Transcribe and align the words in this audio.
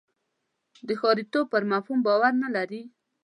د 0.87 0.89
ښاریتوب 0.99 1.45
پر 1.53 1.63
مفهوم 1.71 1.99
باور 2.07 2.33
نه 2.43 2.49
لري. 2.55 2.81